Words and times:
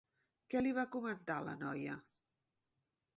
Què 0.53 0.61
li 0.63 0.71
va 0.77 0.85
comentar 0.95 1.37
a 1.41 1.45
la 1.49 1.55
noia? 1.65 1.99